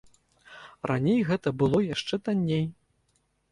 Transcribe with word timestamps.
Раней 0.91 1.19
гэта 1.29 1.53
было 1.61 1.83
яшчэ 1.95 2.15
танней. 2.25 2.67